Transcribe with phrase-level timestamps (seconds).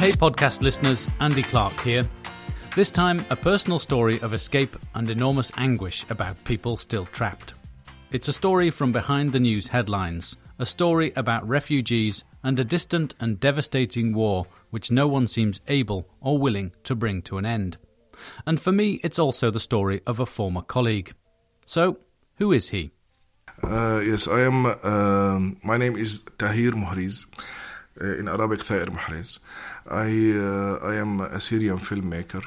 [0.00, 2.08] Hey, podcast listeners, Andy Clark here.
[2.74, 7.52] This time, a personal story of escape and enormous anguish about people still trapped.
[8.10, 13.12] It's a story from behind the news headlines, a story about refugees and a distant
[13.20, 17.76] and devastating war which no one seems able or willing to bring to an end.
[18.46, 21.12] And for me, it's also the story of a former colleague.
[21.66, 21.98] So,
[22.36, 22.92] who is he?
[23.62, 24.64] Uh, yes, I am.
[24.64, 27.26] Uh, my name is Tahir Muhriz.
[28.00, 29.38] In Arabic, Tahir Muhriz.
[29.86, 32.42] I uh, I am a Syrian filmmaker.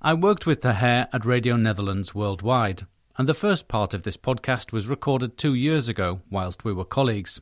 [0.00, 4.72] I worked with Tahir at Radio Netherlands worldwide, and the first part of this podcast
[4.72, 7.40] was recorded two years ago whilst we were colleagues.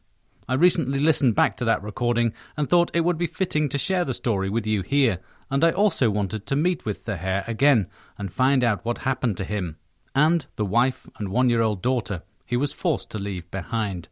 [0.48, 4.04] I recently listened back to that recording and thought it would be fitting to share
[4.04, 5.20] the story with you here,
[5.50, 7.86] and I also wanted to meet with Tahir again
[8.18, 9.78] and find out what happened to him
[10.14, 14.08] and the wife and one year old daughter he was forced to leave behind.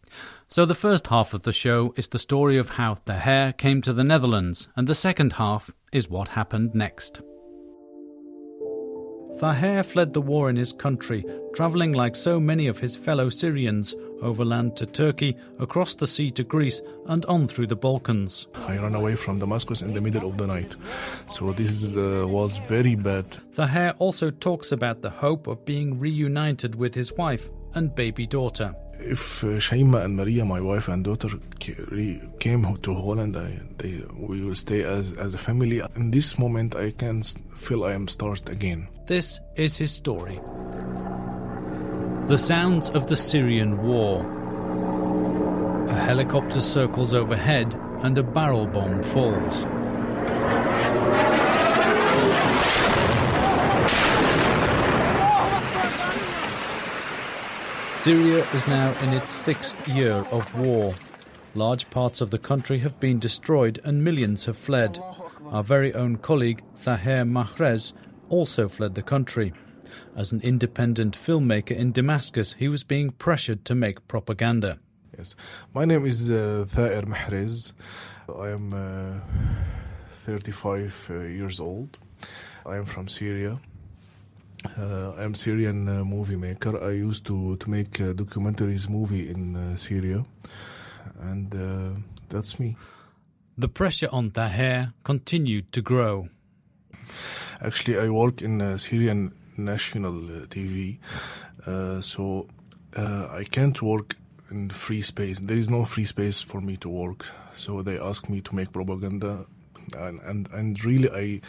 [0.46, 3.92] So the first half of the show is the story of how Tahir came to
[3.92, 7.20] the Netherlands, and the second half is what happened next.
[9.40, 13.96] Tahir fled the war in his country, travelling like so many of his fellow Syrians,
[14.22, 18.46] overland to Turkey, across the sea to Greece, and on through the Balkans.
[18.54, 20.76] I ran away from Damascus in the middle of the night,
[21.26, 23.26] so this uh, was very bad.
[23.52, 28.74] Tahir also talks about the hope of being reunited with his wife and baby daughter.
[29.00, 31.28] If uh, Shaima and Maria, my wife and daughter,
[32.40, 35.80] came to Holland, I, they, we will stay as, as a family.
[35.94, 37.22] In this moment, I can
[37.56, 38.88] feel I am started again.
[39.06, 40.40] This is his story.
[42.26, 44.26] The sounds of the Syrian war.
[45.88, 49.66] A helicopter circles overhead and a barrel bomb falls.
[58.08, 60.94] Syria is now in its sixth year of war.
[61.54, 64.98] Large parts of the country have been destroyed and millions have fled.
[65.50, 67.92] Our very own colleague, Tahir Mahrez,
[68.30, 69.52] also fled the country.
[70.16, 74.78] As an independent filmmaker in Damascus, he was being pressured to make propaganda.
[75.18, 75.36] Yes,
[75.74, 77.74] my name is uh, Thair Mahrez.
[78.34, 79.20] I am uh,
[80.24, 81.98] 35 uh, years old.
[82.64, 83.60] I am from Syria.
[84.64, 86.82] Uh, I'm Syrian uh, movie maker.
[86.82, 90.24] I used to to make uh, documentaries movie in uh, Syria,
[91.20, 92.76] and uh, that's me.
[93.56, 96.28] The pressure on Tahir continued to grow.
[97.60, 100.98] Actually, I work in uh, Syrian national TV,
[102.02, 102.46] so
[102.96, 104.16] I can't work
[104.50, 105.40] in free space.
[105.40, 107.26] There is no free space for me to work.
[107.54, 109.46] So they ask me to make propaganda
[109.94, 111.40] and, and and really I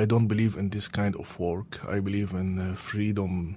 [0.00, 1.80] I don't believe in this kind of work.
[1.88, 3.56] I believe in uh, freedom.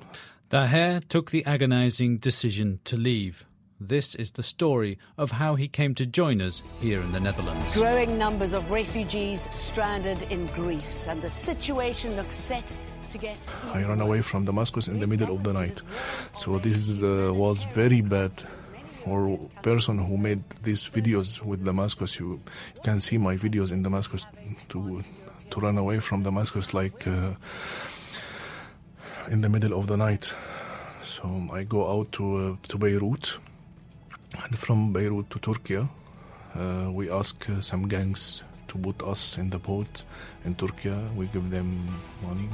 [0.50, 3.46] Tahir took the agonizing decision to leave.
[3.80, 7.74] This is the story of how he came to join us here in the Netherlands.
[7.74, 12.76] Growing numbers of refugees stranded in Greece, and the situation looks set
[13.12, 13.38] to get.
[13.74, 15.82] I ran away from Damascus in the middle of the night,
[16.34, 18.32] so this is, uh, was very bad
[19.08, 22.40] or person who made these videos with Damascus, you,
[22.84, 24.26] can see my videos in Damascus
[24.70, 25.04] to
[25.50, 27.34] to run away from Damascus like uh,
[29.32, 30.34] in the middle of the night.
[31.06, 33.40] So I go out to uh, to Beirut,
[34.44, 39.50] and from Beirut to Turkey, uh, we ask uh, some gangs to put us in
[39.50, 40.04] the boat
[40.46, 40.94] in Turkey.
[41.16, 41.86] We give them
[42.22, 42.50] money.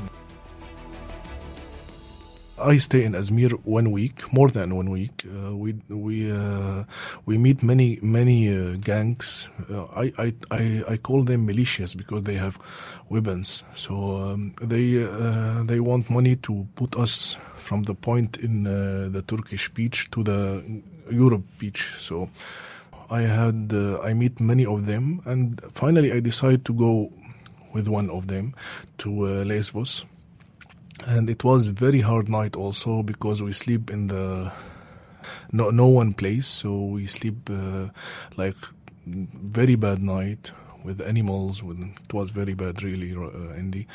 [2.60, 5.26] I stay in Izmir one week, more than one week.
[5.26, 6.84] Uh, we we uh,
[7.26, 9.50] we meet many many uh, gangs.
[9.72, 12.60] Uh, I, I I I call them militias because they have
[13.10, 13.64] weapons.
[13.76, 19.10] So um, they uh, they want money to put us from the point in uh,
[19.12, 20.64] the Turkish beach to the
[21.12, 21.96] Europe beach.
[22.00, 22.30] So
[23.10, 27.12] I had I meet many of them, and finally I decide to go
[27.74, 28.54] with one of them
[29.00, 29.10] to
[29.44, 30.06] Lesbos
[31.08, 34.52] and it was very hard night also because we sleep in the
[35.52, 36.48] no no one place.
[36.48, 37.90] So we sleep uh,
[38.36, 38.58] like
[39.06, 40.52] very bad night
[40.84, 41.64] with animals.
[41.64, 43.88] When it was very bad really uh, Andy.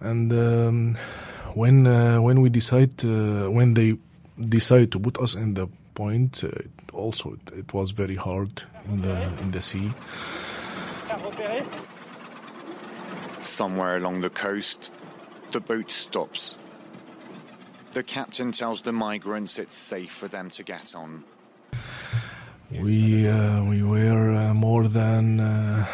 [0.00, 0.98] And um,
[1.54, 3.96] when uh, when we decide uh, when they
[4.38, 8.62] decide to put us in the point uh, it also it, it was very hard
[8.88, 9.90] in the in the sea.
[13.42, 14.90] Somewhere along the coast
[15.56, 16.58] the boat stops.
[17.92, 21.24] The captain tells the migrants it's safe for them to get on.
[22.70, 25.86] We uh, we were uh, more than uh,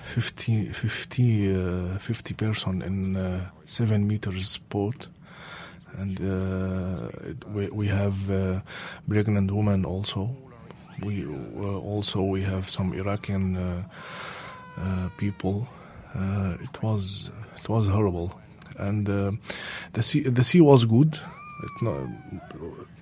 [0.00, 5.08] 50, 50, uh, 50 person in uh, seven meters boat,
[5.96, 8.16] and uh, it, we we have
[9.08, 10.28] pregnant women also.
[11.02, 11.26] We
[11.88, 13.36] also we have some Iraqi
[15.16, 15.68] people
[16.60, 17.30] it was
[17.62, 18.30] it was horrible,
[18.78, 19.32] and uh,
[19.92, 21.18] the sea the sea was good.
[21.80, 22.08] Not,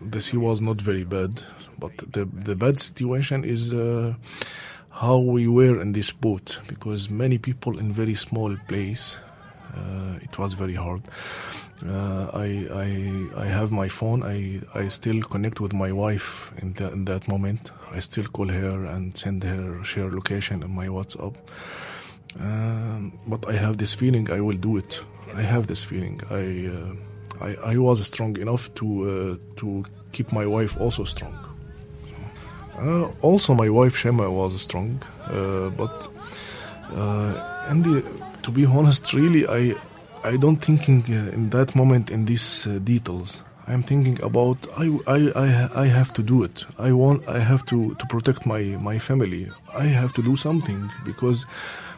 [0.00, 1.42] the sea was not very bad,
[1.78, 4.14] but the the bad situation is uh,
[4.90, 9.16] how we were in this boat because many people in very small place.
[9.76, 11.02] Uh, it was very hard.
[11.84, 14.22] Uh, I, I I have my phone.
[14.22, 17.72] I, I still connect with my wife in, the, in that moment.
[17.90, 21.34] I still call her and send her share location on my WhatsApp.
[22.40, 25.00] Um, but I have this feeling I will do it.
[25.34, 26.20] I have this feeling.
[26.30, 26.94] I uh,
[27.40, 31.34] I, I was strong enough to uh, to keep my wife also strong.
[32.78, 35.00] Uh, also, my wife Shema was strong,
[35.30, 36.08] uh, but
[36.92, 38.02] uh, and the,
[38.42, 39.74] to be honest, really, I
[40.24, 43.40] I don't thinking uh, in that moment in these details.
[43.66, 46.66] I'm thinking about I, I, I, I have to do it.
[46.78, 49.48] I want I have to, to protect my, my family.
[49.74, 51.46] I have to do something because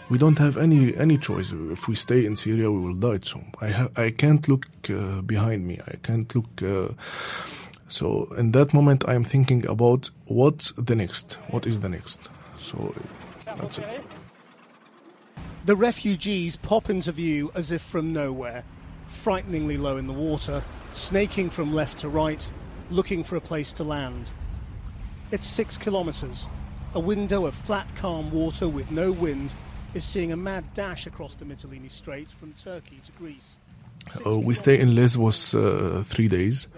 [0.08, 1.53] we don't have any any choice.
[1.53, 3.20] If we stay in Syria, we will die.
[3.23, 5.81] So I have I can't look uh, behind me.
[5.87, 6.62] I can't look.
[6.62, 6.94] Uh,
[7.88, 11.35] so in that moment, I am thinking about what's the next.
[11.50, 12.29] What is the next?
[12.61, 12.94] So
[13.58, 14.05] that's it.
[15.64, 18.62] The refugees pop into view as if from nowhere,
[19.09, 20.62] frighteningly low in the water,
[20.94, 22.49] snaking from left to right,
[22.91, 24.31] looking for a place to land.
[25.32, 26.47] It's six kilometres.
[26.94, 29.52] A window of flat, calm water with no wind
[29.97, 33.57] is seeing a mad dash across the Mytilene Strait from Turkey to Greece.
[34.27, 36.69] Uh, we stay in Lesbos uh, three days,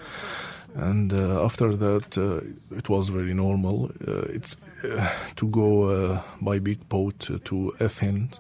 [0.77, 3.91] and uh, after that uh, it was very normal.
[4.07, 8.39] Uh, it's uh, to go by big boat to Athens,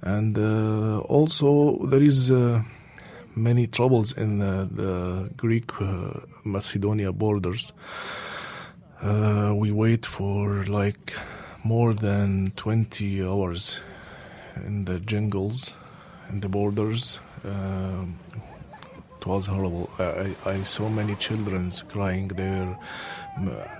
[0.00, 2.30] and also there is
[3.34, 5.72] many troubles in the Greek
[6.42, 7.74] Macedonia borders.
[9.02, 11.14] we wait for like
[11.64, 13.78] more than 20 hours
[14.64, 15.72] in the jungles,
[16.30, 17.18] in the borders.
[17.44, 18.04] Uh,
[19.20, 19.90] it was horrible.
[19.98, 22.78] I, I saw many children crying there.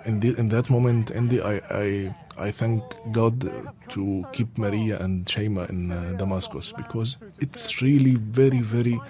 [0.05, 2.83] In, the, in that moment, Andy, I, I, I thank
[3.13, 3.49] God
[3.91, 9.01] to keep Maria and Shema in uh, Damascus because it's really very, very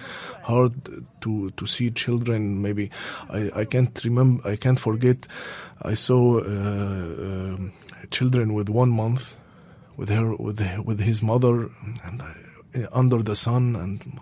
[0.43, 0.75] hard
[1.23, 2.61] to, to see children.
[2.61, 2.91] Maybe
[3.31, 5.27] I, I can't remember, I can't forget.
[5.83, 7.57] I saw uh, uh,
[8.11, 9.35] children with one month
[9.97, 11.71] with her with with his mother
[12.05, 14.21] and uh, under the sun and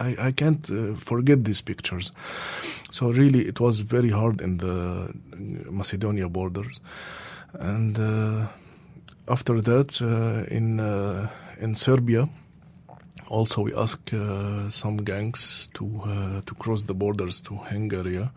[0.00, 2.10] I, I can't uh, forget these pictures.
[2.90, 5.12] So really it was very hard in the
[5.70, 6.80] Macedonia borders
[7.54, 8.46] and uh,
[9.28, 11.28] after that uh, in uh,
[11.60, 12.28] in Serbia
[13.28, 18.28] also we ask uh, some gangs to to cross the borders to Hungary.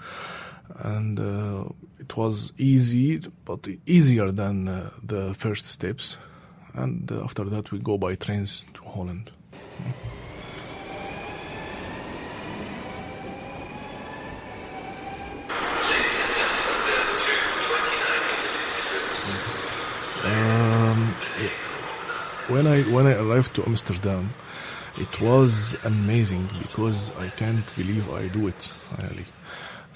[0.80, 1.20] And
[2.00, 4.66] it was easy but easier than
[5.04, 6.18] the first steps
[6.76, 9.32] and uh, after that we go by trains to Holland.
[20.24, 21.14] Um,
[22.48, 24.34] when I when I arrived to Amsterdam,
[24.98, 29.26] it was amazing because I can't believe I do it finally.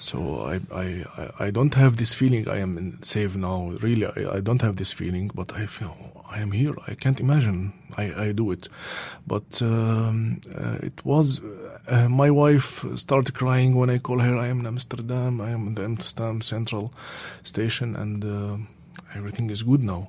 [0.00, 1.04] So I, I,
[1.38, 3.68] I don't have this feeling I am safe now.
[3.82, 5.94] Really, I, I don't have this feeling, but I feel
[6.30, 6.74] I am here.
[6.88, 8.70] I can't imagine I, I do it.
[9.26, 11.42] But um, uh, it was,
[11.86, 14.38] uh, my wife started crying when I call her.
[14.38, 15.38] I am in Amsterdam.
[15.38, 16.94] I am in the Amsterdam Central
[17.42, 18.56] Station and uh,
[19.14, 20.08] everything is good now.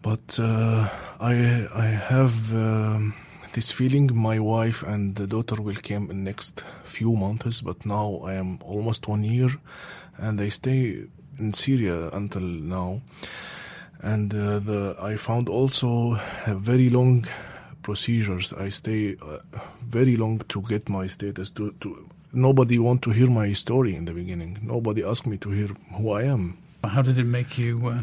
[0.00, 3.14] But uh, I, I have um,
[3.52, 8.20] this feeling my wife and the daughter will come in next few months but now
[8.24, 9.50] i am almost one year
[10.18, 11.06] and i stay
[11.40, 13.00] in syria until now.
[14.02, 17.26] And uh, the i found also very long
[17.82, 18.52] procedures.
[18.52, 19.38] I stay uh,
[19.88, 24.04] very long to get my status to, to nobody want to hear my story in
[24.04, 24.58] the beginning.
[24.62, 26.58] Nobody asked me to hear who i am.
[26.84, 28.02] How did it make you uh,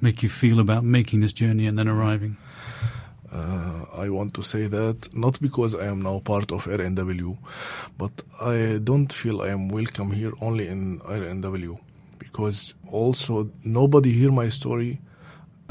[0.00, 2.36] make you feel about making this journey and then arriving
[3.36, 7.36] uh, I want to say that not because I am now part of RNW,
[7.98, 11.78] but I don't feel I am welcome here only in RNW
[12.18, 15.00] because also nobody hear my story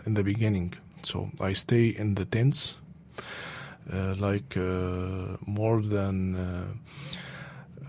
[0.06, 0.74] in the beginning.
[1.04, 2.76] So I stay in the tents
[3.92, 6.68] uh, like uh, more than uh,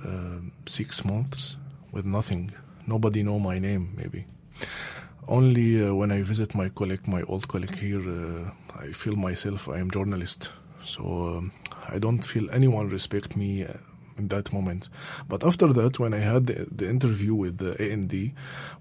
[0.07, 1.57] uh, six months
[1.93, 2.53] with nothing.
[2.87, 4.27] Nobody know my name maybe.
[5.29, 9.69] Only uh, when I visit my colleague, my old colleague here, uh, I feel myself
[9.69, 10.51] I am journalist.
[10.85, 11.53] So um,
[11.89, 13.73] I don't feel anyone respect me uh,
[14.19, 14.89] in that moment.
[15.29, 18.33] But after that, when I had the, the, interview with the IND,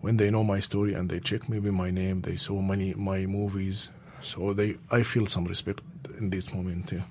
[0.02, 3.26] when they know my story and they check maybe my name, they saw many my
[3.26, 3.90] movies.
[4.22, 5.82] So they, I feel some respect
[6.20, 6.92] in this moment.
[6.92, 7.02] Yeah.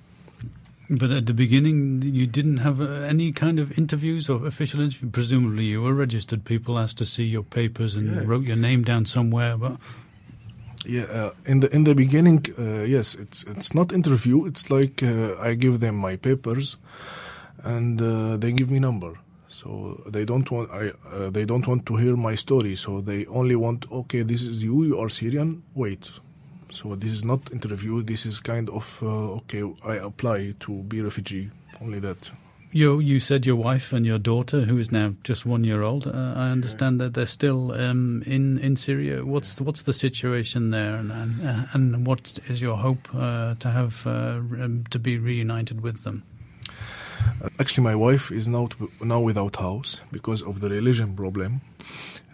[0.91, 5.09] But at the beginning, you didn't have uh, any kind of interviews or official interview.
[5.11, 6.45] Presumably, you were registered.
[6.45, 8.23] People asked to see your papers and Yeah.
[8.27, 9.57] wrote your name down somewhere.
[9.57, 9.79] But
[10.87, 14.45] Yeah, uh, in the in the beginning, uh, yes, it's it's not interview.
[14.47, 16.77] It's like uh, I give them my papers,
[17.65, 19.13] and uh, they give me number.
[19.49, 22.77] So they don't want I uh, they don't want to hear my story.
[22.77, 24.85] So they only want okay, this is you.
[24.85, 25.63] You are Syrian.
[25.75, 26.13] Wait.
[26.75, 28.03] So this is not interview.
[28.03, 29.63] This is kind of uh, okay.
[29.87, 31.51] I apply to be refugee.
[31.81, 32.31] Only that.
[32.75, 36.07] you you said your wife and your daughter, who is now just one year old.
[36.07, 39.25] Uh, I understand that they're still um, in in Syria.
[39.25, 44.07] What's what's the situation there, and and, and what is your hope uh, to have
[44.07, 46.25] uh, um, to be reunited with them?
[47.61, 48.69] Actually, my wife is now
[49.01, 51.61] now without house because of the religion problem.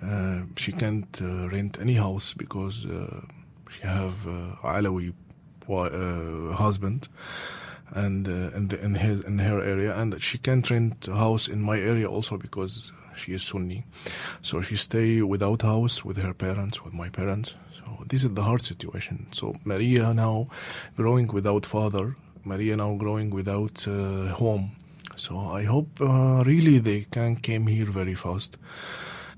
[0.02, 3.20] Uh, she can't uh, rent any house because uh,
[3.70, 5.12] she have uh, Alawi
[5.68, 7.08] uh, husband
[7.92, 11.60] and uh, in, the, in his in her area, and she can't rent house in
[11.62, 13.84] my area also because she is Sunni.
[14.42, 17.54] So she stay without house with her parents, with my parents.
[17.78, 19.26] So this is the hard situation.
[19.32, 20.48] So Maria now
[20.96, 22.16] growing without father.
[22.44, 24.72] Maria now growing without uh, home.
[25.16, 28.56] So I hope uh, really they can came here very fast.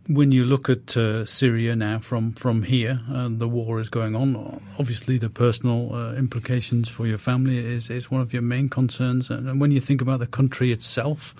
[0.08, 4.16] When you look at uh, Syria now from from here, uh, the war is going
[4.16, 4.60] on.
[4.78, 9.30] Obviously, the personal uh, implications for your family is is one of your main concerns.
[9.30, 11.34] And and when you think about the country itself,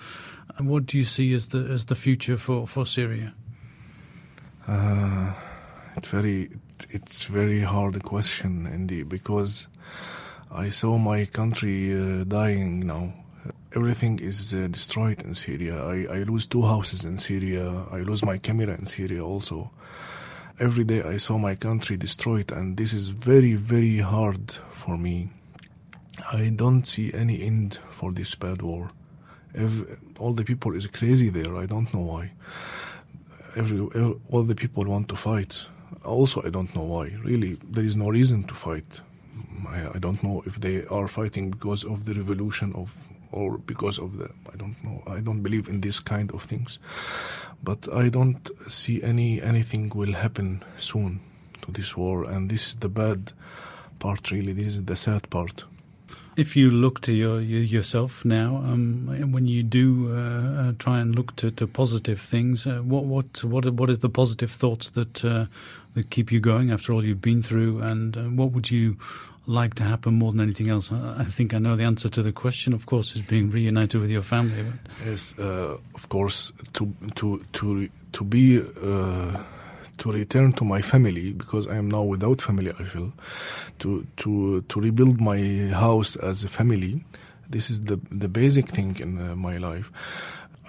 [0.57, 3.33] uh, what do you see as the as the future for for Syria?
[4.65, 5.33] Uh,
[5.97, 6.49] it's very
[6.89, 9.67] it's very hard question indeed because
[10.51, 13.13] I saw my country uh, dying now.
[13.75, 15.83] Everything is uh, destroyed in Syria.
[15.83, 17.85] I, I lose two houses in Syria.
[17.91, 19.71] I lose my camera in Syria also.
[20.59, 25.29] Every day I saw my country destroyed, and this is very very hard for me.
[26.31, 28.89] I don't see any end for this bad war.
[29.55, 31.55] Ev- all the people is crazy there.
[31.57, 32.31] I don't know why
[33.55, 35.65] every, every all the people want to fight.
[36.05, 37.15] Also, I don't know why.
[37.23, 39.01] Really, there is no reason to fight.
[39.67, 42.91] I, I don't know if they are fighting because of the revolution of
[43.33, 45.03] or because of the I don't know.
[45.07, 46.79] I don't believe in this kind of things.
[47.63, 51.19] But I don't see any anything will happen soon
[51.61, 53.33] to this war, and this is the bad
[53.99, 54.31] part.
[54.31, 55.63] Really, this is the sad part.
[56.35, 60.99] If you look to your, your yourself now, um, when you do uh, uh, try
[60.99, 64.51] and look to, to positive things, uh, what what what are, what are the positive
[64.51, 65.45] thoughts that uh,
[65.93, 68.97] that keep you going after all you've been through, and uh, what would you
[69.45, 70.91] like to happen more than anything else?
[70.91, 72.73] I, think I know the answer to the question.
[72.73, 74.63] Of course, is being reunited with your family.
[74.63, 79.43] But Yes, uh, of course, to to to to be uh,
[79.97, 82.71] to return to my family because I am now without family.
[82.79, 83.13] I feel
[83.79, 87.03] to to to rebuild my house as a family.
[87.49, 89.91] This is the the basic thing in uh, my life.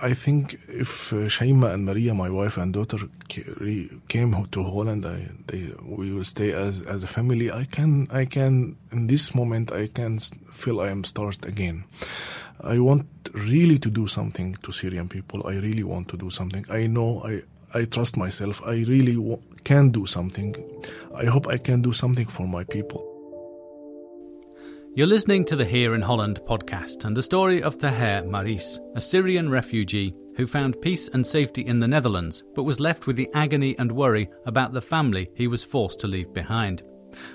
[0.02, 2.98] I think if uh, Shaima and Maria, my wife and daughter,
[4.08, 7.50] came to Holland, I, they, we will stay as as a family.
[7.50, 10.18] I can I can in this moment I can
[10.52, 11.84] feel I am start again.
[12.60, 15.46] I want really to do something to Syrian people.
[15.46, 16.66] I really want to do something.
[16.70, 17.42] I know I
[17.78, 18.62] I trust myself.
[18.66, 19.16] I really
[19.62, 20.56] can do something.
[21.14, 23.13] I hope I can do something for my people.
[24.96, 29.00] You're listening to the Here in Holland podcast and the story of Taher Maris, a
[29.00, 33.28] Syrian refugee who found peace and safety in the Netherlands but was left with the
[33.34, 36.84] agony and worry about the family he was forced to leave behind.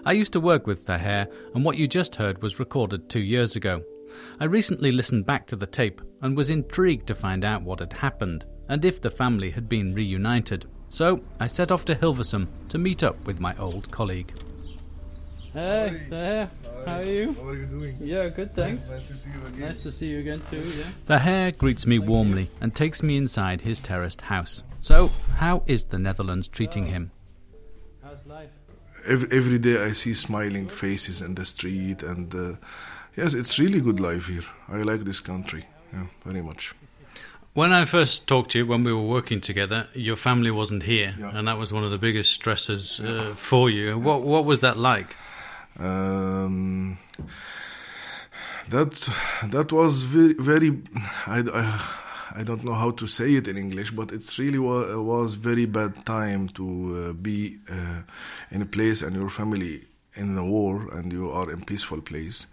[0.06, 3.58] I used to work with Taher, and what you just heard was recorded two years
[3.58, 3.84] ago.
[4.39, 7.92] I recently listened back to the tape and was intrigued to find out what had
[7.92, 10.66] happened and if the family had been reunited.
[10.88, 14.32] So I set off to Hilversum to meet up with my old colleague.
[15.51, 16.50] Hey, Taher,
[16.86, 17.33] how are you?
[17.33, 17.98] How are you doing?
[18.01, 18.88] Yeah, good, thanks.
[18.89, 19.59] Nice to see you again.
[19.59, 20.86] Nice to see you again too, yeah.
[21.07, 24.63] Taher greets me warmly and takes me inside his terraced house.
[24.79, 27.12] So, how is the Netherlands treating him?
[28.03, 28.50] How's life?
[29.07, 32.55] Every, every day I see smiling faces in the street, and uh,
[33.15, 34.43] yes, it's really good life here.
[34.67, 36.74] I like this country, yeah, very much.
[37.53, 41.15] When I first talked to you, when we were working together, your family wasn't here,
[41.19, 41.31] Yeah.
[41.38, 43.98] and that was one of the biggest stresses uh, for you.
[43.98, 45.15] What what was that like?
[45.78, 46.98] Um,
[48.70, 48.92] that
[49.50, 50.82] that was very, very
[51.28, 54.98] I, I, I don't know how to say it in English, but it's really wa-
[54.98, 56.66] was very bad time to
[57.10, 58.02] uh, be uh,
[58.52, 59.82] in a place and your family
[60.16, 62.46] in a war and you are in peaceful place.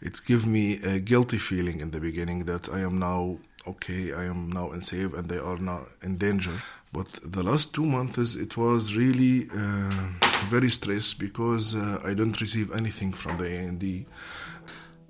[0.00, 4.24] It gave me a guilty feeling in the beginning that I am now okay, I
[4.24, 6.52] am now in safe and they are now in danger.
[6.96, 10.08] But the last two months, it was really uh,
[10.48, 14.06] very stressed because uh, I don't receive anything from the IND.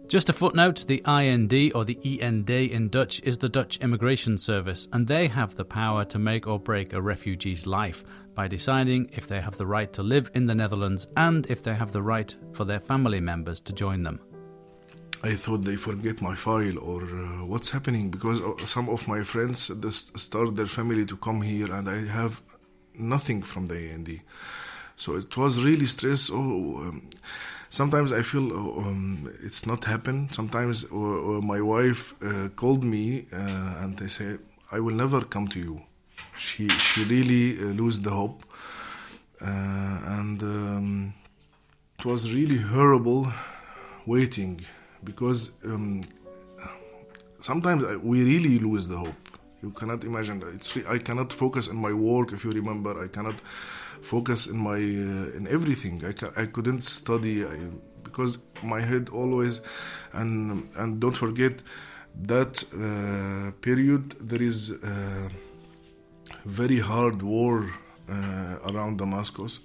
[0.08, 4.88] Just a footnote the IND or the END in Dutch is the Dutch Immigration Service,
[4.92, 8.02] and they have the power to make or break a refugee's life
[8.34, 11.74] by deciding if they have the right to live in the Netherlands and if they
[11.74, 14.18] have the right for their family members to join them.
[15.26, 19.24] I thought they forget my file or uh, what's happening because uh, some of my
[19.24, 19.58] friends
[20.14, 22.42] start their family to come here and I have
[22.96, 24.20] nothing from the AND.
[24.96, 26.30] So it was really stress.
[26.32, 26.36] Oh,
[26.86, 27.10] um,
[27.70, 30.28] sometimes I feel oh, um, it's not happen.
[30.30, 34.36] Sometimes or, or my wife uh, called me uh, and they say
[34.70, 35.82] I will never come to you.
[36.36, 38.44] She she really uh, lose the hope,
[39.40, 41.14] uh, and um,
[41.98, 43.32] it was really horrible
[44.06, 44.60] waiting
[45.04, 46.02] because um,
[47.40, 49.14] sometimes we really lose the hope.
[49.62, 50.42] You cannot imagine.
[50.54, 52.32] It's I cannot focus on my work.
[52.32, 53.40] If you remember, I cannot
[54.02, 56.02] focus in my uh, in everything.
[56.04, 57.56] I, ca- I couldn't study I,
[58.04, 59.60] because my head always
[60.12, 61.54] and and don't forget
[62.32, 65.28] that uh, period there is uh,
[66.44, 67.68] very hard war
[68.08, 69.60] uh, around Damascus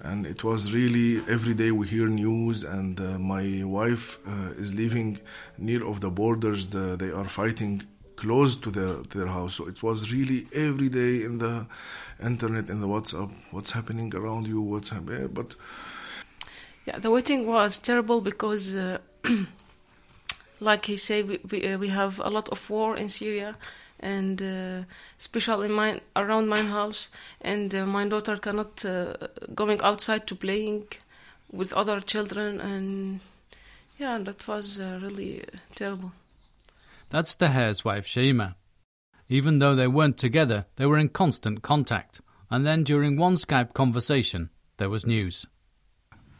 [0.00, 4.74] and it was really every day we hear news and uh, my wife uh, is
[4.74, 5.18] living
[5.58, 7.82] near of the borders the, they are fighting
[8.16, 9.54] close to their to their house.
[9.56, 11.66] So it was really every day in the
[12.22, 15.56] internet in the whatsapp what's happening around you what's happening but
[16.86, 18.98] yeah the waiting was terrible because uh,
[20.60, 23.56] like he said we, we, uh, we have a lot of war in syria
[24.04, 24.84] and uh,
[25.18, 29.14] especially mine around my house and uh, my daughter cannot uh,
[29.54, 30.84] going outside to playing
[31.50, 33.20] with other children and
[33.98, 35.42] yeah that was uh, really
[35.74, 36.12] terrible
[37.14, 38.56] that's the Taher's wife Shaima.
[39.28, 42.20] Even though they weren't together, they were in constant contact.
[42.50, 45.46] And then during one Skype conversation, there was news.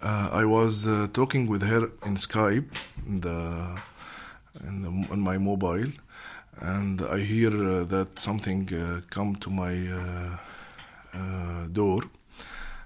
[0.02, 2.68] Uh, I was uh, talking with her in Skype
[3.06, 3.80] in the,
[4.66, 5.92] in the, on my mobile,
[6.60, 10.36] and I hear uh, that something uh, come to my uh,
[11.14, 12.02] uh, door,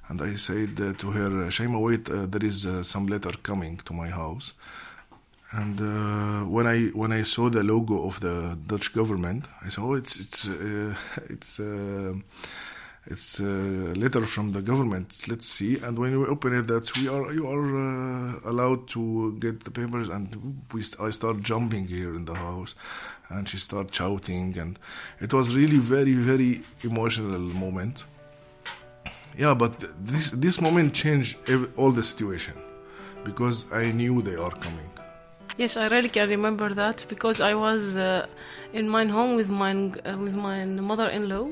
[0.09, 4.55] and I said to her, "Shaima, wait, there is some letter coming to my house."
[5.53, 9.83] And uh, when I when I saw the logo of the Dutch government, I said,
[9.83, 10.95] "Oh, it's it's uh,
[11.31, 12.13] it's uh,
[13.13, 13.55] it's a
[14.03, 15.09] letter from the government.
[15.31, 17.69] Let's see." And when we open it, that we are you are
[18.51, 19.03] allowed to
[19.45, 20.25] get the papers, and
[20.73, 22.73] we I start jumping here in the house,
[23.33, 24.79] and she started shouting, and
[25.21, 26.53] it was really very very
[26.91, 28.05] emotional moment.
[29.43, 29.73] Yeah, but
[30.05, 31.33] this this moment changed
[31.77, 32.55] all the situation
[33.25, 34.91] because I knew they are coming.
[35.57, 38.27] Yes, I really can remember that because I was uh,
[38.73, 41.49] in my home with my uh, with my mother-in-law,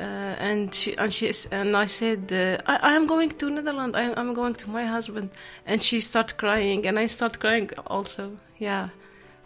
[0.00, 0.02] uh,
[0.38, 3.96] and she and she and I said uh, I, I am going to Netherlands.
[3.96, 5.30] I, am going to my husband,
[5.66, 8.38] and she started crying, and I started crying also.
[8.58, 8.90] Yeah,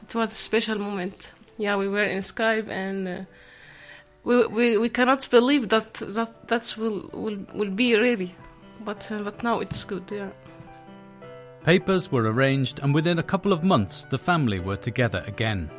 [0.03, 1.33] it was a special moment.
[1.57, 3.25] Yeah, we were in Skype, and uh,
[4.25, 8.35] we, we we cannot believe that that that's will will will be really,
[8.85, 10.11] but uh, but now it's good.
[10.11, 10.31] Yeah.
[11.65, 15.71] Papers were arranged, and within a couple of months, the family were together again.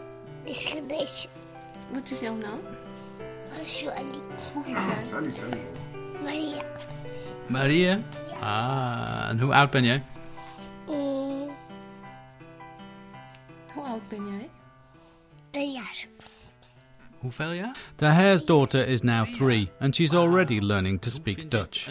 [0.45, 2.82] What is your name?
[3.61, 5.61] Sally, Sally.
[6.23, 6.63] Maria.
[7.49, 8.03] Maria?
[8.41, 10.03] Ah, en hoe oud ben jij?
[10.87, 11.49] Mm,
[13.73, 14.49] Hoe oud ben jij?
[15.51, 16.05] drie jaar.
[17.19, 17.75] Hoeveel jaar?
[17.95, 21.89] Taher's daughter is now three, and she's already learning to speak Dutch.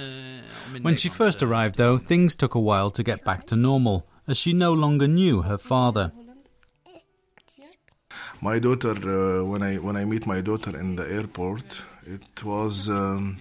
[0.83, 4.37] When she first arrived, though, things took a while to get back to normal, as
[4.39, 6.13] she no longer knew her father.
[8.43, 12.89] My daughter, uh, when I when I meet my daughter in the airport, it was
[12.89, 13.41] um,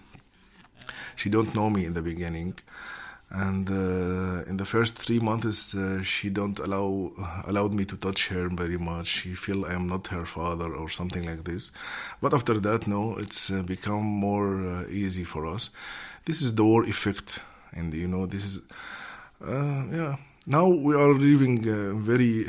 [1.16, 2.54] she don't know me in the beginning,
[3.32, 7.12] and uh, in the first three months uh, she don't allow
[7.48, 9.08] allowed me to touch her very much.
[9.08, 11.72] She feel i am not her father or something like this.
[12.22, 15.72] But after that no it's uh, become more uh, easy for us.
[16.26, 17.40] This is the war effect.
[17.74, 18.62] And you know this is
[19.44, 20.18] uh, yeah.
[20.46, 22.46] Now we are living a very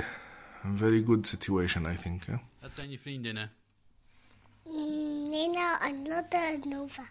[0.65, 2.39] very good situation i think yeah?
[2.61, 3.51] Dat zijn je vriendinnen.
[4.65, 7.03] Mm, Nina and Lotte and Nova.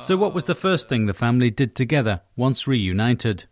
[0.00, 3.48] So, what was the first thing the family did together once reunited?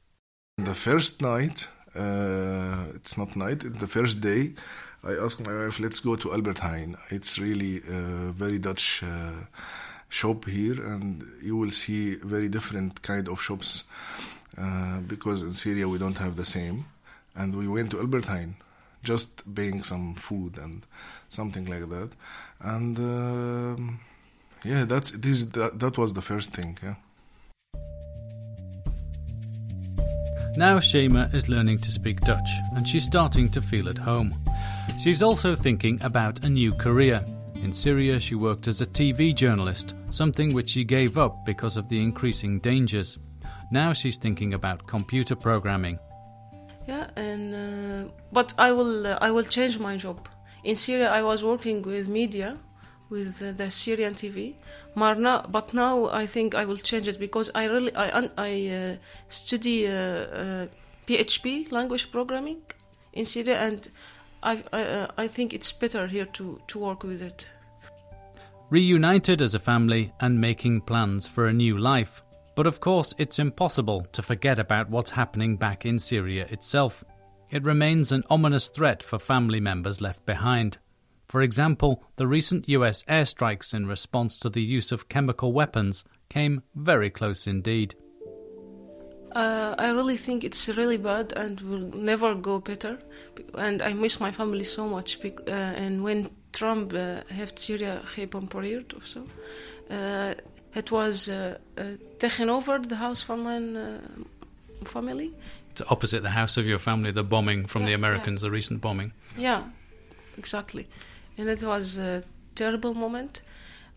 [0.57, 4.55] The first night, uh, it's not night, the first day,
[5.03, 6.97] I asked my wife, let's go to Albert Heijn.
[7.11, 9.45] It's really a very Dutch uh,
[10.09, 13.85] shop here, and you will see very different kind of shops
[14.57, 16.87] uh, because in Syria we don't have the same.
[17.37, 18.55] And we went to Albert Heijn,
[19.05, 20.85] just buying some food and
[21.29, 22.11] something like that.
[22.61, 24.01] And um
[24.65, 25.45] Yeah, that's this.
[25.45, 26.79] That, that was the first thing.
[26.83, 26.95] Yeah.
[30.57, 34.33] Now Shema is learning to speak Dutch and she's starting to feel at home.
[35.03, 37.25] She's also thinking about a new career.
[37.57, 41.89] In Syria, she worked as a TV journalist, something which she gave up because of
[41.89, 43.19] the increasing dangers.
[43.73, 45.99] Now she's thinking about computer programming.
[46.87, 50.29] Yeah, and uh, but I will uh, I will change my job.
[50.65, 52.59] In Syria, I was working with media,
[53.09, 54.55] with uh, the Syrian TV.
[54.95, 58.97] Marna, but now I think I will change it because I really I I uh,
[59.29, 60.67] study uh, uh,
[61.07, 62.63] PHP language programming
[63.13, 63.89] in Syria, and
[64.43, 67.49] I I, uh, I think it's better here to to work with it.
[68.71, 72.24] Reunited as a family and making plans for a new life.
[72.55, 77.05] But of course, it's impossible to forget about what's happening back in Syria itself.
[77.51, 80.79] It remains an ominous threat for family members left behind.
[81.27, 86.63] For example, the recent US airstrikes in response to the use of chemical weapons came
[86.75, 87.95] very close indeed.
[89.33, 92.99] Uh, I really think it's really bad and will never go better.
[93.59, 95.19] And I miss my family so much.
[95.25, 99.27] Uh, and when Trump uh, heeft Syria gebombardeerd of zo,
[100.75, 101.85] het was uh, uh,
[102.19, 103.83] tegenover the house van mijn uh,
[104.83, 105.31] family.
[105.71, 108.81] It's opposite the house of your family, the bombing from Yeah, the Americans, the recent
[108.81, 109.13] bombing.
[109.37, 109.63] Yeah,
[110.37, 110.87] exactly.
[111.39, 112.23] And it was a
[112.55, 113.43] terrible moment.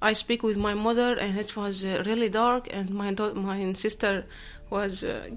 [0.02, 3.74] I speak with my mother, and it was uh, really dark, and my do- my
[3.74, 4.26] sister
[4.70, 5.30] was uh,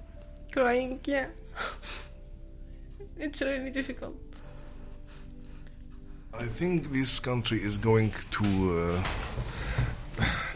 [0.53, 1.00] crying.
[1.07, 1.26] Yeah,
[3.18, 4.14] it's really difficult.
[6.40, 9.03] I think this country is going to uh,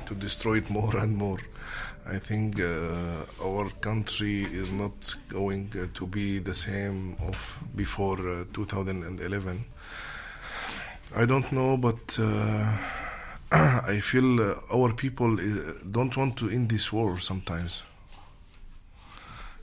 [0.07, 1.39] to destroy it more and more.
[2.07, 8.19] I think uh, our country is not going uh, to be the same of before
[8.29, 9.65] uh, 2011.
[11.17, 12.77] I don't know, but uh,
[13.53, 17.83] I feel uh, our people uh, don't want to end this war sometimes.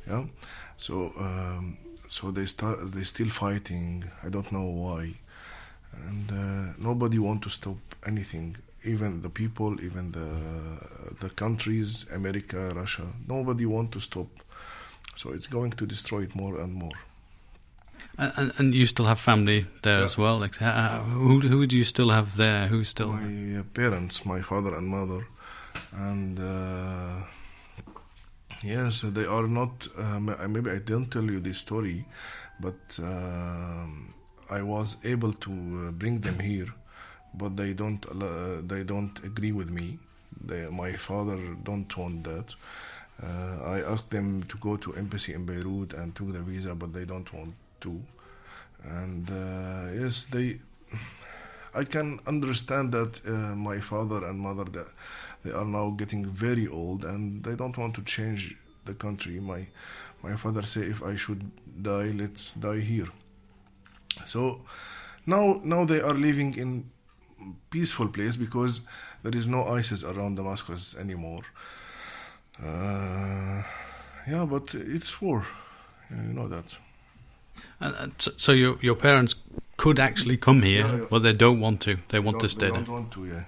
[0.08, 0.26] Yeah,
[0.78, 1.78] so um,
[2.08, 4.04] so they start they still fighting.
[4.24, 5.14] I don't know why
[6.08, 7.76] and nobody want to stop
[8.08, 10.30] anything even the people even the
[11.20, 14.28] the countries america russia nobody want to stop
[15.16, 16.98] so it's going to destroy it more and more
[18.18, 20.06] And, and, you still have family there Yeah.
[20.06, 20.38] as well.
[20.42, 22.68] Like, uh, who who do you still have there?
[22.68, 23.08] Who's still?
[23.14, 25.22] my uh, parents my father and mother
[26.10, 27.24] and uh,
[28.64, 32.06] yes they are not uh, maybe i didn't tell you this story
[32.60, 34.14] but um,
[34.50, 36.72] i was able to uh, bring them here
[37.34, 40.00] but they don't allow- they don't agree with me
[40.46, 42.54] they, my father don't want that
[43.24, 46.94] uh, i asked them to go to embassy in beirut and took the visa but
[46.94, 48.02] they don't want to
[48.84, 50.58] and uh, yes they
[51.74, 54.88] I can understand that uh, my father and mother that
[55.44, 59.40] they are now getting very old and they don't want to change the country.
[59.40, 59.68] My
[60.22, 61.50] my father say if I should
[61.82, 63.08] die, let's die here.
[64.28, 64.62] So
[65.26, 66.90] now now they are living in
[67.70, 68.82] peaceful place because
[69.24, 71.42] there is no ISIS around Damascus anymore.
[72.64, 73.64] Uh,
[74.28, 75.46] yeah, but it's war.
[76.10, 76.78] You know that.
[77.80, 79.36] And, and so- your your parents
[79.78, 81.06] could actually come here, Yeah, yeah.
[81.10, 81.98] but they don't want to.
[82.10, 82.82] They want to stay they there.
[82.84, 83.44] don't want to, yeah.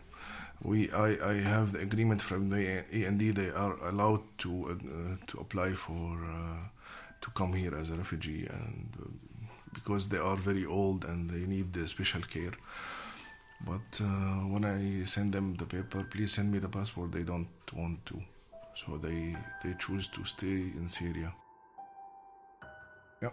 [0.64, 3.20] We, I, I have the agreement from the END.
[3.36, 6.58] They are allowed to uh, to apply for uh,
[7.22, 9.06] to come here as a refugee, and uh,
[9.74, 12.54] because they are very old and they need the special care.
[13.65, 14.06] But uh,
[14.52, 17.12] when I send them the paper, please send me the passport.
[17.13, 18.21] They don't want to,
[18.76, 21.34] so they they choose to stay in Syria.
[23.21, 23.30] Yeah.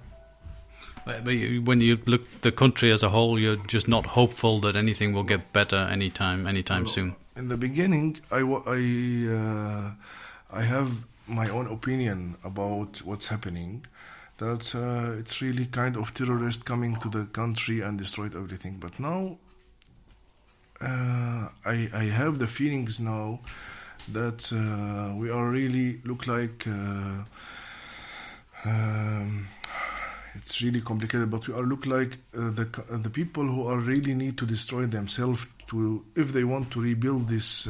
[1.04, 5.12] But, when you look the country as a whole, you're just not hopeful that anything
[5.12, 7.16] will get better anytime anytime No, soon.
[7.36, 8.80] In the beginning, I, I,
[9.34, 9.92] uh,
[10.52, 13.86] I have my own opinion about what's happening.
[14.38, 18.78] That uh, it's really kind of terrorist coming to the country and destroyed everything.
[18.78, 19.38] But now,
[20.80, 23.40] uh, I, I have the feelings now
[24.12, 26.66] that uh, we are really look like.
[26.66, 27.24] Uh,
[28.64, 29.48] um,
[30.34, 33.78] it's really complicated, but we are look like uh, the uh, the people who are
[33.78, 37.68] really need to destroy themselves to if they want to rebuild this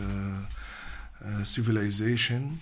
[1.44, 2.60] civilization.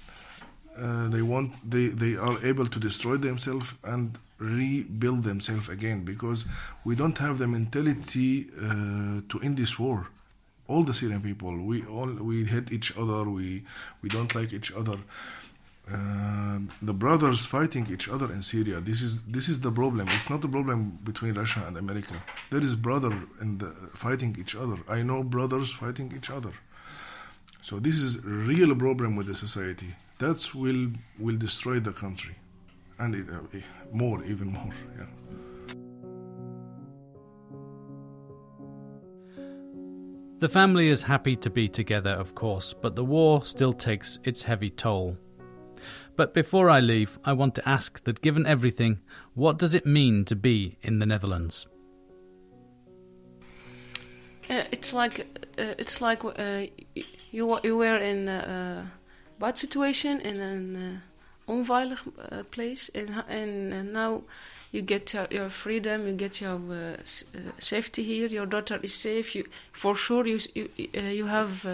[1.10, 6.44] They want they they are able to destroy themselves and rebuild themselves again because
[6.84, 10.08] we don't have the mentality uh, to end this war.
[10.68, 13.28] All the Syrian people, we all we hate each other.
[13.28, 13.64] We
[14.02, 14.98] we don't like each other
[15.92, 18.80] uh, the brothers fighting each other in Syria.
[18.80, 20.08] This is this is the problem.
[20.08, 22.22] It's not a problem between Russia and America.
[22.50, 24.76] There is brother the fighting each other.
[24.88, 26.52] I know brothers fighting each other,
[27.62, 29.94] So this is real problem with the society.
[30.18, 32.34] That will will destroy the country,
[32.98, 33.60] and it, uh,
[33.92, 34.74] more, even more.
[34.98, 35.37] Yeah.
[40.40, 44.42] The family is happy to be together, of course, but the war still takes its
[44.42, 45.18] heavy toll.
[46.14, 49.00] But before I leave, I want to ask that given everything,
[49.34, 51.66] what does it mean to be in the Netherlands?
[54.48, 55.20] Uh, it's like
[55.58, 56.66] uh, it's like uh,
[57.30, 58.92] you you were in a
[59.40, 61.02] bad situation in an
[61.48, 64.22] onveilig uh, place, and and now
[64.70, 66.96] you get your, freedom, you get your uh,
[67.58, 68.28] safety here.
[68.28, 69.34] Your daughter is safe.
[69.34, 71.64] You, for sure, you you, you have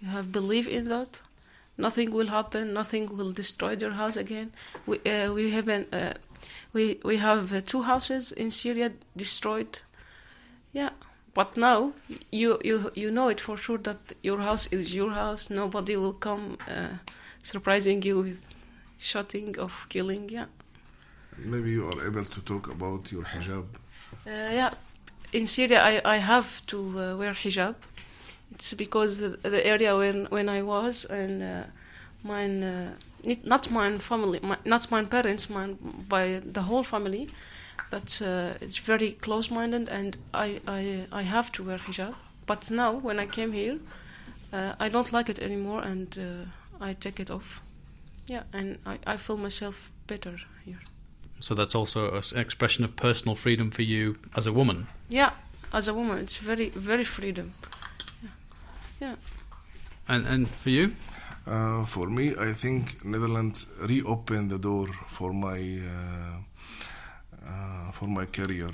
[0.00, 1.22] you have belief in that.
[1.76, 2.72] Nothing will happen.
[2.72, 4.52] Nothing will destroy your house again.
[4.86, 4.98] We
[5.34, 5.86] we have been,
[6.72, 9.80] we we have two houses in Syria destroyed.
[10.72, 10.90] Yeah.
[11.34, 11.92] But now
[12.30, 15.48] you, you you know it for sure that your house is your house.
[15.48, 16.98] Nobody will come uh,
[17.42, 18.40] surprising you with
[19.02, 20.28] shooting of killing.
[20.28, 20.46] Yeah.
[21.38, 23.66] Maybe you are able to talk about your hijab.
[24.26, 24.70] Uh, yeah,
[25.32, 27.74] in Syria I, I have to uh, wear hijab.
[28.52, 31.64] It's because the, the, area when when I was and uh,
[32.22, 32.90] mine uh,
[33.44, 37.30] not my family, my, not my parents, mine by the whole family
[37.90, 42.14] that uh, it's very close-minded, and I, I I have to wear hijab.
[42.46, 43.78] But now, when I came here,
[44.52, 47.62] uh, I don't like it anymore, and uh, I take it off.
[48.28, 50.80] Yeah, and I, I feel myself better here.
[51.40, 54.86] So that's also an expression of personal freedom for you as a woman.
[55.08, 55.32] Yeah,
[55.72, 57.54] as a woman, it's very very freedom.
[58.22, 58.30] Yeah,
[59.00, 59.16] yeah.
[60.08, 60.92] And and for you?
[61.46, 66.36] Uh, for me, I think Netherlands reopened the door for my uh,
[67.44, 68.70] uh, for my career,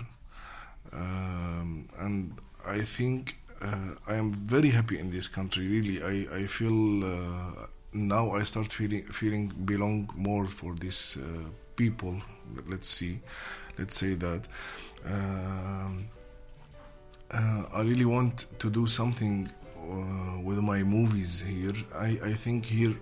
[0.93, 2.33] um, and
[2.67, 5.67] I think uh, I am very happy in this country.
[5.67, 11.18] Really, I I feel uh, now I start feeling feeling belong more for these
[11.77, 12.20] people.
[12.66, 13.20] Let's see,
[13.79, 14.48] let's say that.
[15.07, 16.09] Um,
[17.31, 21.77] uh, I really want to do something uh, with my movies here.
[21.94, 22.94] I, I think here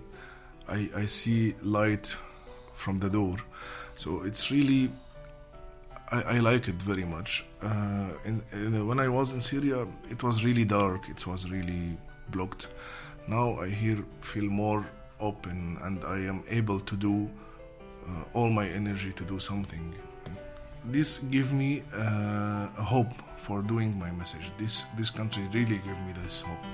[0.67, 2.15] I, I see light
[2.73, 3.37] from the door.
[3.95, 4.91] So it's really
[6.11, 7.45] I, I like it very much.
[7.61, 11.09] Uh, in, when I was in Syria, it was really dark.
[11.09, 11.97] It was really
[12.29, 12.69] blocked.
[13.27, 14.85] Now I here feel more
[15.19, 17.29] open, and I am able to do
[18.07, 19.93] uh, all my energy to do something.
[20.85, 24.51] This give me uh, a hope for doing my message.
[24.57, 26.65] This this country really gave me this hope.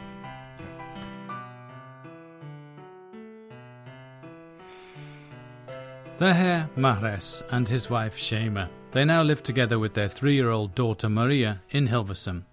[6.20, 10.76] Taher Mahrez and his wife Shema they now live together with their three year old
[10.76, 12.44] daughter Maria in Hilversum.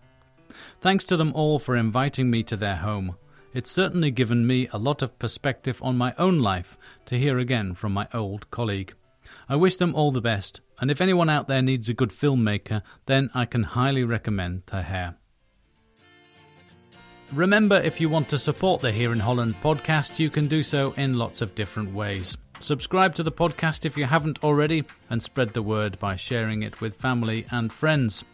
[0.81, 3.17] Thanks to them all for inviting me to their home.
[3.53, 7.75] It's certainly given me a lot of perspective on my own life to hear again
[7.75, 8.95] from my old colleague.
[9.49, 12.83] I wish them all the best, and if anyone out there needs a good filmmaker,
[13.07, 15.17] then I can highly recommend Taher.
[17.33, 20.93] Remember, if you want to support the Here in Holland podcast, you can do so
[20.97, 22.37] in lots of different ways.
[22.61, 26.81] Subscribe to the podcast if you haven't already, and spread the word by sharing it
[26.81, 28.25] with family and friends.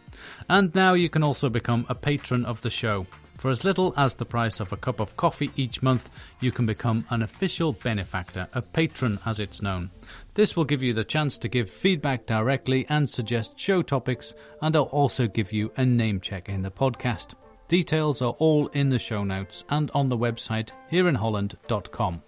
[0.47, 3.07] And now you can also become a patron of the show.
[3.47, 6.09] For as little as the price of a cup of coffee each month,
[6.41, 9.89] you can become an official benefactor, a patron as it's known.
[10.33, 14.75] This will give you the chance to give feedback directly and suggest show topics, and
[14.75, 17.35] I'll also give you a name check in the podcast.
[17.69, 22.21] Details are all in the show notes and on the website hereinholland.com.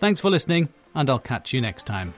[0.00, 2.14] Thanks for listening and I'll catch you next time.